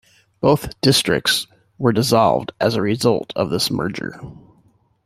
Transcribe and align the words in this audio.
Both 0.39 0.81
districts 0.81 1.45
were 1.77 1.93
dissolved 1.93 2.53
as 2.59 2.73
a 2.73 2.81
result 2.81 3.31
of 3.35 3.51
this 3.51 3.69
merger. 3.69 4.19